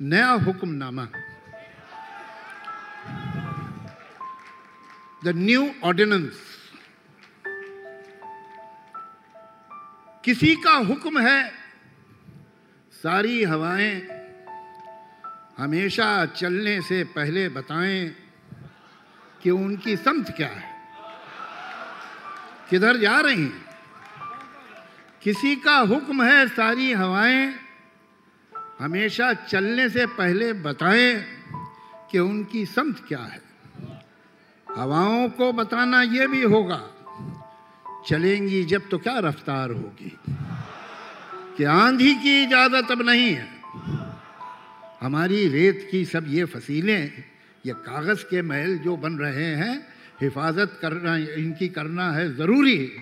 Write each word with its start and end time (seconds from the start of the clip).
नया 0.00 0.30
hukamnama 0.46 1.06
the 5.24 5.32
new 5.36 5.62
ordinance 5.84 6.38
किसी 10.24 10.54
का 10.56 10.74
हुक्म 10.86 11.20
है, 11.20 11.50
सारी 12.94 13.42
हवाएँ 13.44 13.94
हमेशा 15.58 16.26
चलने 16.26 16.80
से 16.82 17.02
पहले 17.16 17.48
बताएँ 17.48 18.08
कि 19.42 19.50
उनकी 19.50 19.96
समझ 19.96 20.30
क्या 20.30 20.48
है। 20.48 20.76
किधर 22.70 22.96
जा 22.96 23.20
रही 23.20 23.50
किसी 25.22 25.56
का 25.56 25.76
हुक्म 25.76 26.22
है, 26.22 26.46
सारी 26.48 26.92
हवाएँ 26.92 27.67
हमेशा 28.80 29.32
चलने 29.32 29.88
से 29.88 30.06
पहले 30.06 30.52
बताएँ 30.52 31.24
कि 32.10 32.18
उनकी 32.18 32.66
समझ 32.66 32.96
क्या 33.08 33.18
है। 33.18 33.42
हवाओं 34.76 35.28
को 35.28 35.52
बताना 35.52 36.02
ये 36.02 36.26
भी 36.26 36.42
होगा, 36.42 36.90
चलेंगी 38.08 38.64
जब 38.64 38.88
तो 38.90 38.98
क्या 38.98 39.18
रफ्तार 39.18 39.70
होगी। 39.70 40.18
कि 41.56 41.64
आंधी 41.64 42.14
की 42.14 42.42
इजाज़त 42.42 42.90
अब 42.90 43.02
नहीं 43.02 43.34
है। 43.34 43.48
हमारी 45.00 45.48
रेत 45.48 45.88
की 45.90 46.04
सब 46.04 46.24
ये 46.28 46.44
फसीलें, 46.44 47.24
ये 47.66 47.72
कागज़ 47.72 48.24
के 48.24 48.42
महल 48.42 48.78
जो 48.78 48.96
बन 48.96 49.12
रहे 49.12 49.54
हैं, 49.54 49.86
हिफाजत 50.22 50.78
करना, 50.82 51.16
इनकी 51.16 51.68
करना 51.68 52.12
है 52.12 52.36
ज़रूरी। 52.36 52.92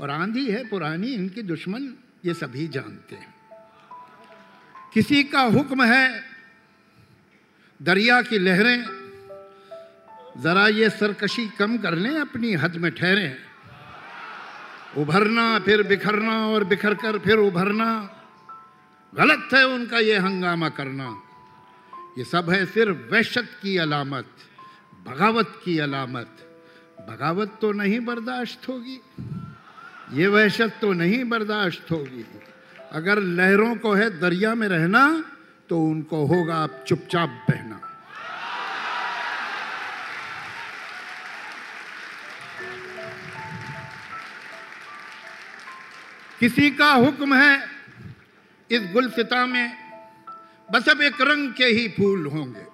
और 0.00 0.10
आंधी 0.10 0.50
है, 0.50 0.68
पुरानी, 0.68 1.06
इनके 1.06 1.42
दुश्मन 1.42 1.94
ये 2.26 2.34
सभी 2.34 2.68
जानते 2.68 3.16
हैं। 3.16 3.39
किसी 4.92 5.22
का 5.24 5.40
हुक्म 5.48 5.84
है, 5.84 6.22
दरिया 7.80 8.20
की 8.22 8.38
लहरें, 8.38 8.80
ज़रा 10.42 10.66
ये 10.68 10.88
सरकशी 10.90 11.46
कम 11.58 11.76
कर 11.78 11.94
लें 11.94 12.16
अपनी 12.20 12.52
हद 12.54 12.76
में 12.76 12.90
ठहरें। 12.92 13.36
उभरना, 14.98 15.58
फिर 15.58 15.82
बिखरना 15.82 16.36
और 16.46 16.64
बिखर 16.64 16.94
कर 16.94 17.18
फिर 17.18 17.38
उभरना। 17.38 17.90
गलत 19.12 19.48
है 19.54 19.64
उनका 19.66 19.98
ये 19.98 20.16
हंगामा 20.18 20.68
करना। 20.68 21.08
ये 22.18 22.24
सब 22.24 22.50
है 22.50 22.64
सिर्फ़ 22.66 22.98
वहशत 23.12 23.48
की 23.62 23.76
अलामत, 23.76 24.26
बगावत 25.06 25.60
की 25.64 25.78
अलामत। 25.78 26.46
बगावत 27.00 27.58
तो 27.60 27.72
नहीं 27.72 28.00
बर्दाश्त 28.00 28.68
होगी, 28.68 29.00
ये 30.12 30.26
वहशत 30.28 30.78
तो 30.80 30.92
नहीं 30.92 31.24
बर्दाश्त 31.24 31.90
होगी। 31.90 32.24
अगर 32.92 33.18
लहरों 33.18 33.74
को 33.76 33.92
है 33.92 34.08
दरिया 34.20 34.54
में 34.54 34.66
रहना 34.68 35.02
तो 35.68 35.80
उनको 35.80 36.24
होगा 36.26 36.54
आप 36.54 36.84
चुपचाप 36.88 37.28
बहना। 37.50 37.80
किसी 46.40 46.70
का 46.70 46.90
हुक्म 46.92 47.34
है 47.34 47.54
इस 48.70 48.82
गुलसिता 48.92 49.44
में, 49.46 49.72
बस 50.68 50.88
अब 50.88 51.00
एक 51.00 51.20
रंग 51.20 51.52
के 51.52 51.64
ही 51.66 51.88
फूल 51.88 52.26
होंगे। 52.26 52.66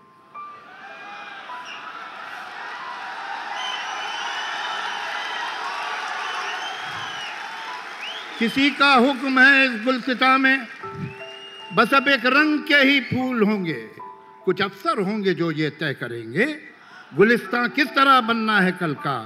किसी 8.38 8.70
का 8.70 8.92
हुक्म 8.94 9.40
है 9.40 9.64
इस 9.64 9.84
गुलसिता 9.84 10.36
में? 10.38 10.66
बस 11.74 11.94
अब 11.94 12.08
एक 12.08 12.26
रंग 12.26 12.58
के 12.60 12.76
ही 12.76 13.00
फूल 13.00 13.42
होंगे। 13.42 13.88
कुछ 14.44 14.60
अफसर 14.62 15.00
होंगे 15.00 15.34
जो 15.34 15.50
ये 15.50 15.70
तय 15.70 15.94
करेंगे। 15.94 16.44
गुलिस्तान 17.14 17.68
किस 17.68 17.86
तरह 17.86 18.20
बनना 18.20 18.60
है 18.60 18.72
कल 18.72 18.94
का? 18.94 19.16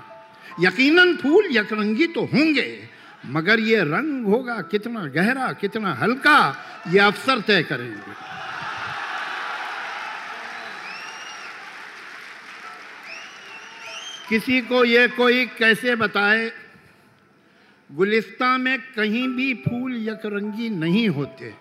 यकीनन 0.61 1.16
फूल 1.16 1.48
यकरंगी 1.50 2.06
तो 2.06 2.25
होंगे, 2.25 2.88
मगर 3.26 3.60
ये 3.60 3.81
रंग 3.81 4.26
होगा 4.26 4.60
कितना 4.60 5.04
गहरा, 5.06 5.53
कितना 5.53 5.94
हल्का, 5.94 6.38
ये 6.88 6.98
अफसर 6.98 7.41
तय 7.41 7.62
करेंगे। 7.62 8.15
किसी 14.28 14.60
को 14.60 14.84
ये 14.84 15.06
कोई 15.09 15.47
कैसे 15.59 15.94
बताए? 15.97 16.53
गुलिस्ता 17.91 18.56
में 18.59 18.78
कहीं 18.97 19.27
भी 19.28 19.53
फूल 19.62 19.97
यकरंगी 20.09 20.69
नहीं 20.71 21.09
होते। 21.09 21.55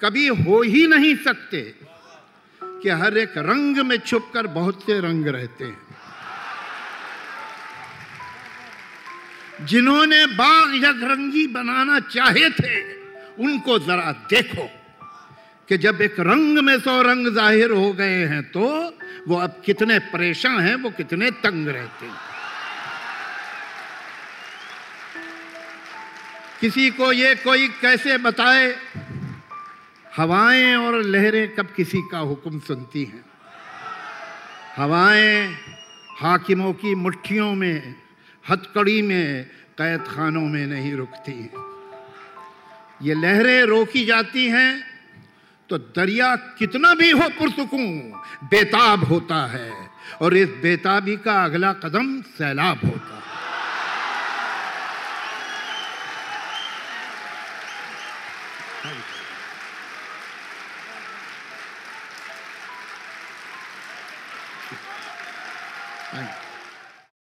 कभी 0.00 0.26
हो 0.28 0.60
ही 0.62 0.86
नहीं 0.86 1.14
सकते 1.16 1.60
कि 2.62 2.88
हर 2.90 3.16
एक 3.18 3.38
रंग 3.38 3.78
में 3.86 3.96
छुपकर 3.98 4.46
बहुत 4.48 4.82
से 4.82 4.98
रंग 5.00 5.26
रहते 5.26 5.64
हैं। 5.64 5.86
जिन्होंने 9.66 10.24
बाग 10.36 10.74
यकरंगी 10.76 11.46
बनाना 11.46 11.98
चाहे 12.00 12.50
थे, 12.50 12.82
उनको 13.42 13.78
जरा 13.78 14.12
देखो 14.30 14.68
कि 15.68 15.78
जब 15.78 16.00
एक 16.02 16.20
रंग 16.20 16.58
में 16.58 16.78
सौ 16.80 17.00
रंग 17.02 17.26
ज़ाहिर 17.34 17.70
हो 17.70 17.92
गए 17.92 18.24
हैं 18.26 18.42
तो 18.52 18.64
वो 19.28 19.36
अब 19.36 19.62
कितने 19.64 19.98
परेशान 20.12 20.60
हैं, 20.60 20.74
वो 20.74 20.90
कितने 20.90 21.30
तंग 21.42 21.68
रहते 21.68 22.06
हैं। 22.06 22.37
किसी 26.60 26.90
को 26.90 27.12
ये 27.12 27.34
कोई 27.34 27.68
कैसे 27.68 28.18
बताए? 28.18 28.76
हवाएँ 30.16 30.76
और 30.76 31.02
लहरें 31.02 31.54
कब 31.54 31.68
किसी 31.76 32.00
का 32.12 32.18
हुक्म 32.18 32.58
सुनती 32.60 33.04
हैं? 33.04 33.24
हवाएँ 34.76 35.54
हाकिमों 36.18 36.72
की 36.72 36.94
मुट्ठियों 36.94 37.54
में, 37.54 37.94
हथकड़ी 38.50 39.02
में 39.02 39.44
कैद 39.78 40.00
खानों 40.00 40.40
में 40.40 40.66
नहीं 40.66 40.92
रुकती 40.94 41.32
हैं। 41.32 41.66
ये 43.02 43.14
लहरें 43.14 43.62
रोकी 43.62 44.04
जाती 44.04 44.46
हैं 44.46 44.82
तो 45.70 45.78
दरिया 45.78 46.36
कितना 46.36 46.94
भी 46.94 47.10
हो 47.10 47.28
पुरसकूं, 47.28 47.86
बेताब 48.50 49.04
होता 49.04 49.46
है। 49.46 49.72
और 50.22 50.36
इस 50.36 50.48
बेताबी 50.48 51.16
का 51.16 51.44
अगला 51.44 51.72
कदम 51.72 52.20
सैलाब 52.22 52.80
होता 52.84 53.14
है। 53.14 53.27
Thank 58.82 58.96
you. 66.16 66.47